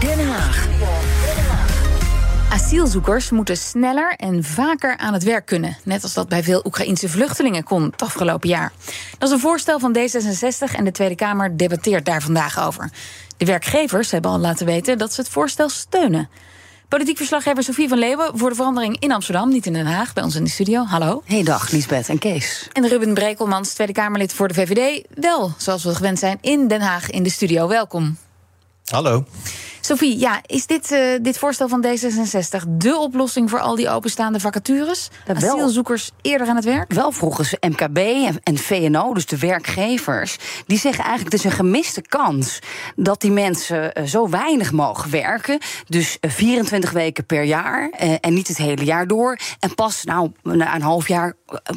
[0.00, 0.68] Den Haag.
[2.50, 5.76] Asielzoekers moeten sneller en vaker aan het werk kunnen.
[5.82, 8.72] Net als dat bij veel Oekraïnse vluchtelingen kon het afgelopen jaar.
[9.18, 12.90] Dat is een voorstel van D66 en de Tweede Kamer debatteert daar vandaag over.
[13.36, 16.28] De werkgevers hebben al laten weten dat ze het voorstel steunen.
[16.88, 20.22] Politiek verslaggever Sofie van Leeuwen voor de verandering in Amsterdam, niet in Den Haag, bij
[20.22, 20.84] ons in de studio.
[20.84, 21.22] Hallo.
[21.24, 22.68] Hey dag, Liesbeth en Kees.
[22.72, 26.80] En Ruben Brekelmans, Tweede Kamerlid voor de VVD, wel, zoals we gewend zijn, in Den
[26.80, 27.68] Haag in de studio.
[27.68, 28.16] Welkom.
[28.92, 29.24] Hallo.
[29.80, 34.40] Sophie, ja, is dit, uh, dit voorstel van D66 de oplossing voor al die openstaande
[34.40, 35.08] vacatures?
[35.24, 36.92] Dat Asielzoekers eerder aan het werk?
[36.92, 37.98] Wel volgens MKB
[38.42, 42.58] en VNO, dus de werkgevers, die zeggen eigenlijk het is een gemiste kans
[42.96, 45.58] dat die mensen uh, zo weinig mogen werken.
[45.88, 47.90] Dus uh, 24 weken per jaar
[48.20, 49.38] en niet het hele jaar door.
[49.58, 51.34] En pas nou, na een half jaar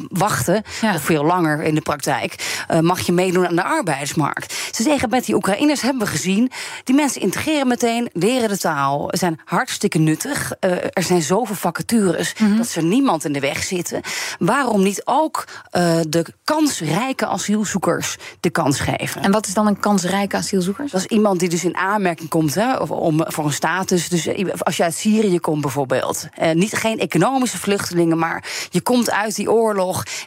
[0.08, 0.94] wachten, ja.
[0.94, 4.54] of veel langer in de praktijk, mag je meedoen aan de arbeidsmarkt.
[4.70, 6.50] Ze zeggen met die Oekraïners hebben we gezien,
[6.84, 10.52] die mensen integreren meteen leren de taal, zijn hartstikke nuttig.
[10.60, 12.56] Uh, er zijn zoveel vacatures mm -hmm.
[12.56, 14.00] dat ze niemand in de weg zitten.
[14.38, 19.22] Waarom niet ook uh, de kansrijke asielzoekers de kans geven?
[19.22, 20.84] En wat is dan een kansrijke asielzoeker?
[20.90, 24.08] Dat is iemand die dus in aanmerking komt hè, om, voor een status.
[24.08, 26.28] Dus als je uit Syrië komt bijvoorbeeld.
[26.52, 29.59] Niet, geen economische vluchtelingen, maar je komt uit die oorlog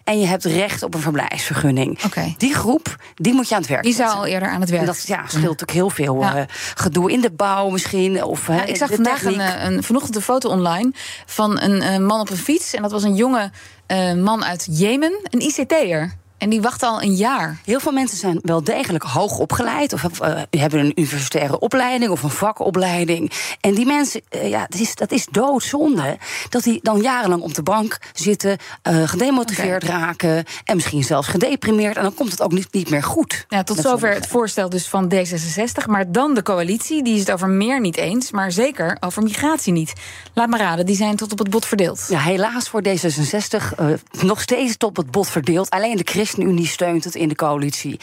[0.04, 2.04] en je hebt recht op een verblijfsvergunning.
[2.04, 2.36] Okay.
[2.38, 4.82] Die groep, die moet je aan het werk Die zou al eerder aan het werk.
[4.82, 6.46] En dat ja, scheelt ook heel veel ja.
[6.76, 8.24] gedoe in de bouw misschien.
[8.24, 10.92] Of, ja, ik zag vandaag een, eh, een, vanochtend een foto online
[11.26, 12.74] van een, een, man op een fiets.
[12.74, 13.52] En dat was een jonge
[13.88, 16.22] uh, man uit Jemen, een ICT'er.
[16.38, 17.58] En die wachten al een jaar.
[17.66, 19.94] Heel veel mensen zijn wel degelijk hoog opgeleid.
[19.94, 23.32] Of uh, hebben een universitaire opleiding of een vakopleiding.
[23.62, 26.18] En die mensen, uh, ja, dat is, dat is doodzonde.
[26.50, 28.58] Dat die dan jarenlang op de bank zitten,
[28.90, 30.00] uh, gedemotiveerd okay.
[30.00, 30.46] raken.
[30.64, 31.96] En misschien zelfs gedeprimeerd.
[31.98, 33.46] En dan komt het ook niet, niet meer goed.
[33.48, 35.86] Ja, tot zover het voorstel dus van D66.
[35.86, 38.32] Maar dan de coalitie, die is het over meer niet eens.
[38.32, 39.94] Maar zeker over migratie niet.
[40.34, 42.06] Laat maar raden, die zijn tot op het bot verdeeld.
[42.10, 43.76] Ja, helaas voor D66
[44.22, 45.70] nog steeds tot op het bot verdeeld.
[45.70, 48.00] Alleen de Christen ChristenUnie steunt het in de coalitie.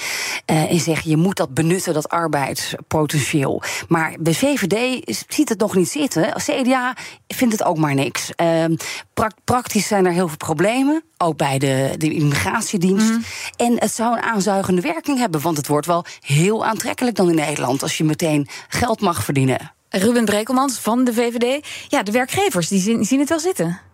[0.51, 3.63] Uh, en zegt je moet dat benutten, dat arbeidspotentieel.
[3.89, 6.33] Maar de VVD ziet het nog niet zitten.
[6.37, 6.97] CDA
[7.29, 8.31] vindt het ook maar niks.
[8.37, 8.65] Uh,
[9.15, 11.03] pra praktisch zijn er heel veel problemen.
[11.17, 13.11] Ook bij de, de immigratiedienst.
[13.11, 13.25] Mm.
[13.57, 15.41] En het zou een aanzuigende werking hebben.
[15.41, 17.83] Want het wordt wel heel aantrekkelijk dan in Nederland.
[17.83, 19.73] Als je meteen geld mag verdienen.
[19.89, 21.67] Ruben Brekelmans van de VVD.
[21.89, 23.90] Ja, de werkgevers die zien, zien het wel zitten.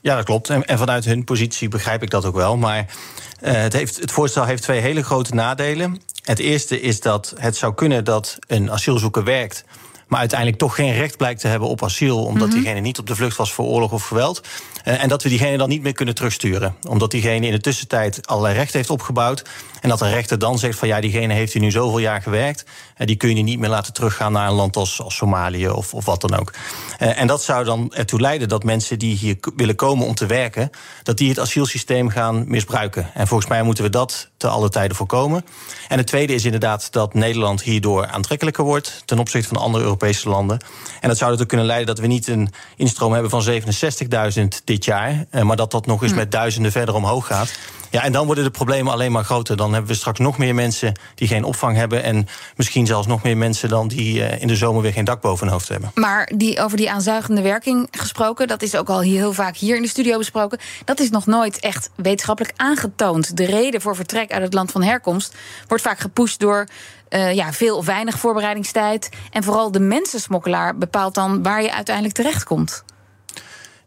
[0.00, 0.50] Ja, dat klopt.
[0.50, 2.56] En, en, vanuit hun positie begrijp ik dat ook wel.
[2.56, 6.00] Maar uh, het, heeft, het voorstel heeft twee hele grote nadelen.
[6.22, 9.64] Het eerste is dat het zou kunnen dat een asielzoeker werkt
[10.10, 12.62] maar uiteindelijk toch geen recht blijkt te hebben op asiel, omdat mm -hmm.
[12.62, 14.40] diegene niet op de vlucht was voor oorlog of geweld.
[14.84, 18.26] Uh, en dat we diegene dan niet meer kunnen terugsturen, omdat diegene in de tussentijd
[18.26, 19.44] allerlei rechten heeft opgebouwd.
[19.80, 22.64] En dat de rechter dan zegt van ja, diegene heeft hier nu zoveel jaar gewerkt.
[22.96, 26.04] En die kun je niet meer laten teruggaan naar een land als, Somalië of, of
[26.04, 26.52] wat dan ook.
[26.98, 30.26] Uh, en dat zou dan ertoe leiden dat mensen die hier willen komen om te
[30.26, 30.70] werken,
[31.02, 33.10] dat die het asielsysteem gaan misbruiken.
[33.14, 35.44] En volgens mij moeten we dat te alle tijden voorkomen.
[35.88, 40.28] En het tweede is inderdaad dat Nederland hierdoor aantrekkelijker wordt ten opzichte van andere Europese
[40.28, 40.64] landen.
[41.00, 44.84] En dat zou ertoe kunnen leiden dat we niet een instroom hebben van 67.000 dit
[44.84, 46.18] jaar, maar dat dat nog eens hm.
[46.18, 47.50] met duizenden verder omhoog gaat.
[47.90, 49.56] Ja, en dan worden de problemen alleen maar groter.
[49.56, 52.02] Dan hebben we straks nog meer mensen die geen opvang hebben.
[52.02, 52.26] En
[52.56, 55.44] misschien zelfs nog meer mensen dan die uh, in de zomer weer geen dak boven
[55.44, 55.90] hun hoofd hebben.
[55.94, 59.82] Maar die, over die aanzuigende werking gesproken, dat is ook al heel vaak hier in
[59.82, 60.58] de studio besproken.
[60.84, 63.36] Dat is nog nooit echt wetenschappelijk aangetoond.
[63.36, 65.34] De reden voor vertrek uit het land van herkomst
[65.68, 66.66] wordt vaak gepusht door
[67.08, 69.08] uh, ja, veel of weinig voorbereidingstijd.
[69.30, 72.84] En vooral de mensensmokkelaar bepaalt dan waar je uiteindelijk terechtkomt.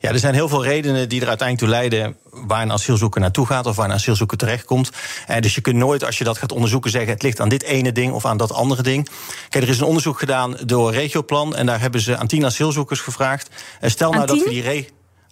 [0.03, 3.45] Ja, er zijn heel veel redenen die er uiteindelijk toe leiden waar een asielzoeker naartoe
[3.45, 4.89] gaat of waar een asielzoeker terechtkomt.
[5.27, 7.63] Eh, dus je kunt nooit, als je dat gaat onderzoeken, zeggen het ligt aan dit
[7.63, 9.09] ene ding of aan dat andere ding.
[9.49, 12.99] Kijk, er is een onderzoek gedaan door Regioplan en daar hebben ze aan tien asielzoekers
[12.99, 13.49] gevraagd.
[13.81, 14.85] Uh, stel nou dat we die re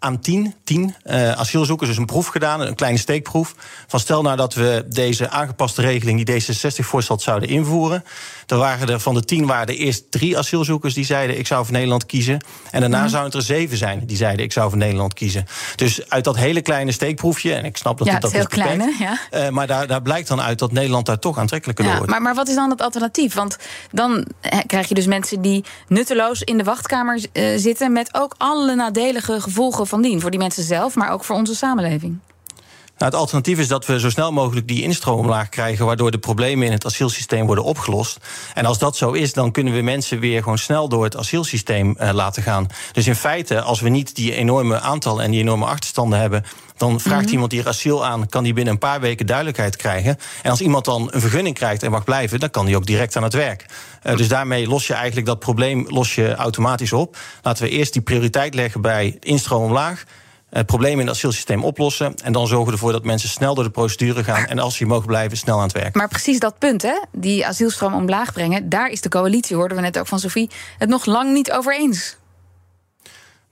[0.03, 3.55] aan tien, tien uh, asielzoekers, dus een proef gedaan, een kleine steekproef.
[3.87, 8.03] Van stel nou dat we deze aangepaste regeling die D66 voorstelt zouden invoeren.
[8.45, 11.63] Dan waren er van de tien waren er eerst drie asielzoekers die zeiden ik zou
[11.65, 12.45] voor Nederland kiezen.
[12.71, 13.09] En daarna mm.
[13.09, 15.45] zouden er zeven zijn die zeiden ik zou voor Nederland kiezen.
[15.75, 18.47] Dus uit dat hele kleine steekproefje, en ik snap dat ja, het, dat is heel
[18.47, 19.19] klein, ja.
[19.31, 22.13] Uh, maar daar, daar blijkt dan uit dat Nederland daar toch aantrekkelijker ja, door wordt.
[22.13, 23.33] Maar, maar wat is dan het alternatief?
[23.33, 23.57] Want
[23.91, 24.27] dan
[24.67, 29.41] krijg je dus mensen die nutteloos in de wachtkamer uh, zitten met ook alle nadelige
[29.41, 30.21] gevolgen van.
[30.21, 32.17] Voor die mensen zelf, maar ook voor onze samenleving.
[33.01, 36.17] Nou, het alternatief is dat we zo snel mogelijk die instroom omlaag krijgen, waardoor de
[36.17, 38.17] problemen in het asielsysteem worden opgelost.
[38.53, 41.95] En als dat zo is, dan kunnen we mensen weer gewoon snel door het asielsysteem
[41.99, 42.67] uh, laten gaan.
[42.91, 46.43] Dus in feite, als we niet die enorme aantallen en die enorme achterstanden hebben,
[46.77, 47.33] dan vraagt mhm.
[47.33, 50.17] iemand hier asiel aan, kan die binnen een paar weken duidelijkheid krijgen.
[50.41, 53.15] En als iemand dan een vergunning krijgt en mag blijven, dan kan die ook direct
[53.15, 53.65] aan het werk.
[54.03, 57.17] Uh, dus daarmee los je eigenlijk dat probleem los je automatisch op.
[57.41, 60.03] Laten we eerst die prioriteit leggen bij instroom omlaag
[60.51, 62.15] het probleem in het asielsysteem oplossen.
[62.23, 64.45] En dan zorgen we ervoor dat mensen snel door de procedure gaan.
[64.45, 65.95] En als ze mogen blijven, snel aan het werk.
[65.95, 66.99] Maar precies dat punt, hè?
[67.11, 68.69] die asielstroom omlaag brengen.
[68.69, 71.75] Daar is de coalitie, hoorden we net ook van Sophie, het nog lang niet over
[71.75, 72.15] eens.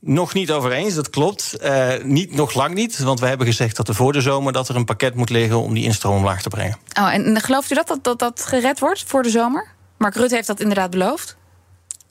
[0.01, 1.57] Nog niet over eens, dat klopt.
[1.63, 4.53] Uh, niet, nog lang niet, want we hebben gezegd dat er voor de zomer...
[4.53, 6.77] dat er een pakket moet liggen om die instroom omlaag te brengen.
[6.99, 9.67] Oh, en gelooft u dat dat, dat dat gered wordt voor de zomer?
[9.97, 11.37] Mark Rutte heeft dat inderdaad beloofd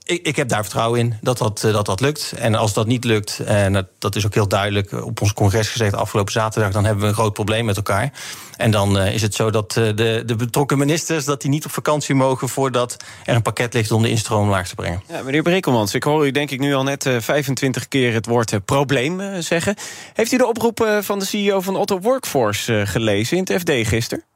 [0.09, 2.33] ik, ik, heb daar vertrouwen in dat dat, eh, dat dat lukt.
[2.37, 5.69] En als dat niet lukt, en dat, dat is ook heel duidelijk op ons congres
[5.69, 8.11] gezegd afgelopen zaterdag, dan hebben we een groot probleem met elkaar.
[8.57, 12.15] En dan is het zo dat de, de betrokken ministers dat die niet op vakantie
[12.15, 15.03] mogen voordat er een pakket ligt om de instroom laag te brengen.
[15.07, 18.25] Ja, meneer Brekelmans, ik hoor u denk ik nu al net uh, 25 keer het
[18.25, 19.75] woord probleem zeggen.
[20.13, 24.28] Heeft u de oproep van de CEO van Otto Workforce gelezen in het FD gisteren?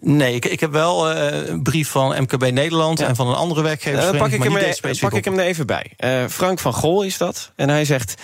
[0.00, 3.62] Nee, ik, ik heb wel uh, een brief van MKB Nederland en van een andere
[3.62, 4.14] werkgever.
[4.14, 5.92] Uh, pak ik, hem, er, pak ik hem er even bij.
[5.98, 7.52] Uh, Frank van Gol is dat.
[7.56, 8.14] En hij zegt.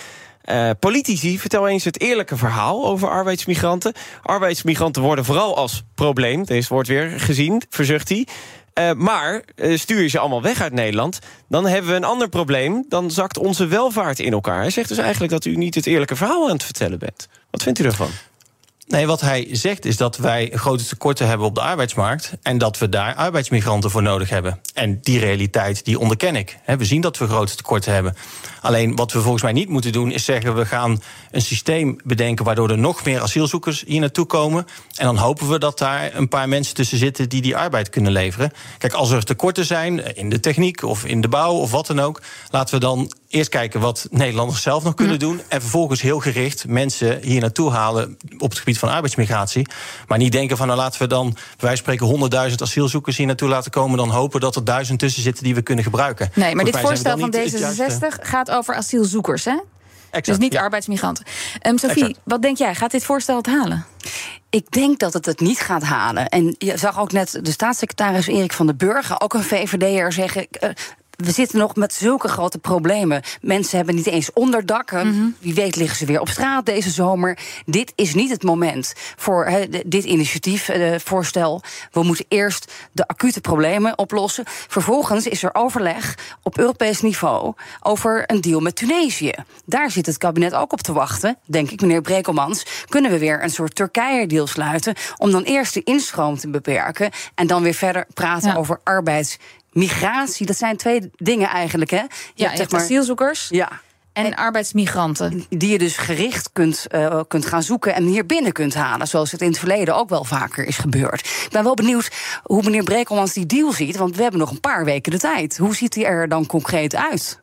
[0.45, 3.93] Uh, politici, vertel eens het eerlijke verhaal over arbeidsmigranten.
[4.21, 8.27] Arbeidsmigranten worden vooral als probleem, deze wordt weer gezien, verzucht hij.
[8.79, 12.29] Uh, maar uh, stuur je ze allemaal weg uit Nederland, dan hebben we een ander
[12.29, 12.85] probleem.
[12.89, 14.59] Dan zakt onze welvaart in elkaar.
[14.59, 17.27] Hij zegt dus eigenlijk dat u niet het eerlijke verhaal aan het vertellen bent.
[17.51, 18.09] Wat vindt u ervan?
[18.87, 22.33] Nee, wat hij zegt is dat wij grote tekorten hebben op de arbeidsmarkt.
[22.41, 24.59] En dat we daar arbeidsmigranten voor nodig hebben.
[24.73, 26.57] En die realiteit, die onderken ik.
[26.65, 28.15] We zien dat we grote tekorten hebben.
[28.61, 31.01] Alleen wat we volgens mij niet moeten doen, is zeggen we gaan
[31.31, 34.65] een systeem bedenken waardoor er nog meer asielzoekers hier naartoe komen.
[34.95, 38.11] En dan hopen we dat daar een paar mensen tussen zitten die die arbeid kunnen
[38.11, 38.51] leveren.
[38.77, 41.99] Kijk, als er tekorten zijn in de techniek of in de bouw of wat dan
[41.99, 45.41] ook, laten we dan eerst kijken wat Nederlanders zelf nog kunnen doen.
[45.47, 49.67] En vervolgens heel gericht mensen hier naartoe halen op het gebied van arbeidsmigratie.
[50.07, 53.71] Maar niet denken van nou laten we dan, wij spreken 100.000 asielzoekers hier naartoe laten
[53.71, 53.97] komen.
[53.97, 56.29] Dan hopen dat er duizend tussen zitten die we kunnen gebruiken.
[56.33, 59.55] Nee, maar dit voorstel van D66 gaat over asielzoekers, hè?
[60.21, 61.25] dus niet arbeidsmigranten.
[61.67, 62.75] Um, Sophie, wat denk jij?
[62.75, 63.85] Gaat dit voorstel het halen?
[64.49, 66.29] Ik denk dat het het niet gaat halen.
[66.29, 70.47] En je zag ook net de staatssecretaris Erik van den Burger, ook een VVD'er, zeggen.
[71.15, 73.21] We zitten nog met zulke grote problemen.
[73.41, 75.07] Mensen hebben niet eens onderdakken.
[75.07, 75.27] Mhm.
[75.39, 77.37] Wie weet liggen ze weer op straat deze zomer.
[77.65, 79.51] Dit is niet het moment voor
[79.85, 81.61] dit initiatief, uh, voorstel.
[81.91, 84.43] We moeten eerst de acute problemen oplossen.
[84.47, 89.33] Vervolgens is er overleg op Europees niveau over een deal met Tunesië.
[89.65, 92.65] Daar zit het kabinet ook op te wachten, denk ik, meneer Brekelmans.
[92.89, 97.47] Kunnen we weer een soort Turkije-deal sluiten om dan eerst de instroom te beperken en
[97.47, 99.37] dan weer verder praten over arbeids
[99.73, 101.91] migratie, dat zijn twee dingen eigenlijk.
[101.91, 101.97] Hè?
[101.97, 103.47] Je ja, hebt, zeg maar, asielzoekers.
[103.49, 103.81] Ja.
[104.13, 105.45] En, arbeidsmigranten.
[105.49, 109.07] Die je dus gericht kunt, uh, kunt gaan zoeken en hier binnen kunt halen.
[109.07, 111.19] Zoals het in het verleden ook wel vaker is gebeurd.
[111.19, 112.11] Ik ben wel benieuwd
[112.43, 113.97] hoe meneer Brekelmans die deal ziet.
[113.97, 115.57] Want we hebben nog een paar weken de tijd.
[115.57, 117.42] Hoe ziet die er dan concreet uit?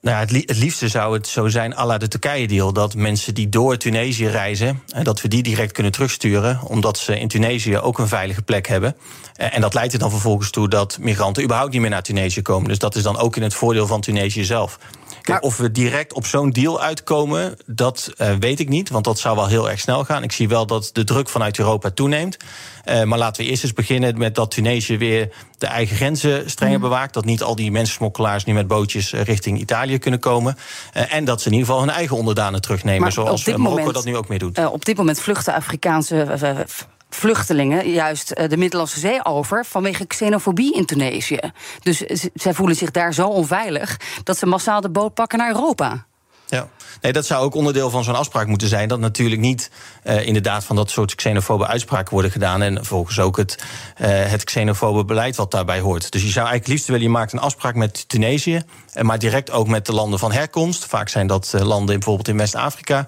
[0.00, 2.72] Nou ja, het, liefste zou het zo zijn, à la de Turkije-deal...
[2.72, 6.60] dat mensen die door Tunesië reizen, dat we die direct kunnen terugsturen...
[6.62, 8.96] omdat ze in Tunesië ook een veilige plek hebben.
[9.34, 12.68] En dat leidt er dan vervolgens toe dat migranten überhaupt niet meer naar Tunesië komen.
[12.68, 14.78] Dus dat is dan ook in het voordeel van Tunesië zelf.
[15.32, 18.90] Kijk, of we direct op zo'n deal uitkomen, dat uh, weet ik niet.
[18.90, 20.22] Want dat zou wel heel erg snel gaan.
[20.22, 22.36] Ik zie wel dat de druk vanuit Europa toeneemt.
[22.84, 26.76] Uh, maar laten we eerst eens beginnen met dat Tunesië weer de eigen grenzen strenger
[26.76, 26.82] mm.
[26.82, 27.14] bewaakt.
[27.14, 30.56] Dat niet al die mensensmokkelaars nu met bootjes eh, richting Italië kunnen komen.
[30.96, 33.00] Uh, en dat ze in ieder geval hun eigen onderdanen terugnemen.
[33.00, 34.66] Maar zoals Marokko moment, dat nu ook meer doet.
[34.66, 36.26] op dit moment vluchten Afrikaanse
[37.10, 41.40] vluchtelingen juist eh, de Middellandse Zee over vanwege xenofobie in Tunesië.
[41.82, 41.98] Dus
[42.34, 46.06] zij voelen zich daar zo onveilig dat ze massaal de boot pakken naar Europa.
[46.50, 46.68] Ja,
[47.00, 48.88] nee, dat zou ook onderdeel van zo'n afspraak moeten zijn.
[48.88, 49.70] Dat natuurlijk niet
[50.04, 52.62] uh, inderdaad van dat soort xenofobe uitspraken worden gedaan.
[52.62, 53.64] En volgens ook het,
[54.00, 56.10] uh, het xenofobe beleid wat daarbij hoort.
[56.10, 58.62] Dus je zou eigenlijk liefst willen, je maakt een afspraak met Tunesië.
[59.00, 60.84] Maar direct ook met de landen van herkomst.
[60.84, 63.06] Vaak zijn dat landen bijvoorbeeld in West-Afrika.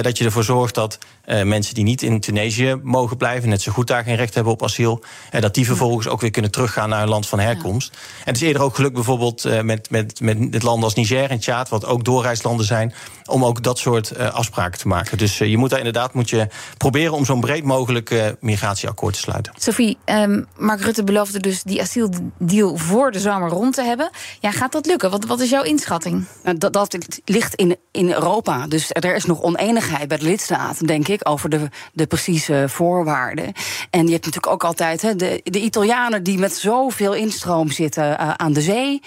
[0.00, 3.72] Dat je ervoor zorgt dat uh, mensen die niet in Tunesië mogen blijven, net zo
[3.72, 5.04] goed daar geen recht hebben op asiel,
[5.40, 7.90] dat die vervolgens ook weer kunnen teruggaan naar hun land van herkomst.
[8.18, 11.68] En het is eerder ook gelukt bijvoorbeeld met, met, met landen als Niger en Tjaad,
[11.68, 15.18] wat ook doorreislanden zijn, om ook dat soort afspraken te maken.
[15.18, 19.52] Dus je moet daar inderdaad moet je proberen om zo'n breed mogelijk migratieakkoord te sluiten.
[19.58, 24.10] Sophie, um, Mark Rutte beloofde dus die asieldeal voor de zomer rond te hebben.
[24.40, 25.10] Ja, gaat dat lukken?
[25.10, 26.24] Wat, wat is jouw inschatting?
[26.42, 28.66] Nou, dat, dat ligt in, in Europa.
[28.66, 33.52] Dus er is nog oneenigheid bij de lidstaten, denk ik, over de, de precieze voorwaarden.
[33.90, 38.04] En je hebt natuurlijk ook altijd hè, de, de Italianen die met zoveel instroom zitten
[38.04, 39.02] uh, aan de zee.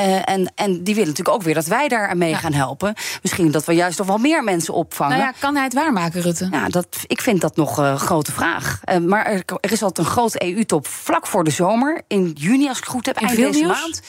[0.00, 2.36] Uh, en, en die willen natuurlijk ook weer dat wij daar mee ja.
[2.36, 2.94] gaan helpen.
[3.22, 5.18] Misschien dat we juist nog wel meer mensen opvangen.
[5.18, 6.48] Nou ja, kan hij het waarmaken, Rutte?
[6.50, 8.80] Ja, dat, ik vind dat nog een uh, grote vraag.
[8.90, 12.02] Uh, maar er, er, is altijd een grote EU-top vlak voor de zomer.
[12.08, 14.02] In juni, als ik het goed heb, eind deze maand.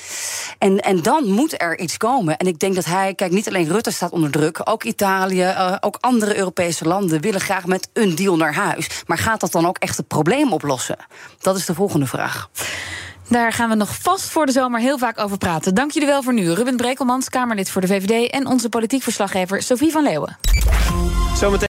[0.57, 2.37] En, en dan moet er iets komen.
[2.37, 4.61] En ik denk dat hij, kijk, niet alleen Rutte staat onder druk.
[4.63, 9.03] Ook Italië, ook andere Europese landen willen graag met een deal naar huis.
[9.05, 10.97] Maar gaat dat dan ook echt het probleem oplossen?
[11.39, 12.49] Dat is de volgende vraag.
[13.29, 15.75] Daar gaan we nog vast voor de zomer heel vaak over praten.
[15.75, 16.51] Dank jullie wel voor nu.
[16.51, 18.31] Ruben Brekelmans, Kamerlid voor de VVD...
[18.31, 20.37] en onze politiek verslaggever Sophie van Leeuwen.
[21.35, 21.74] Zometeen.